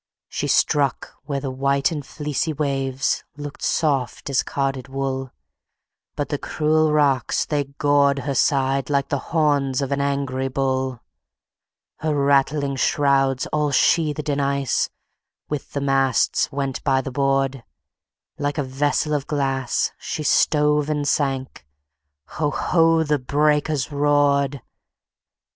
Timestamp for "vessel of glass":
18.63-19.91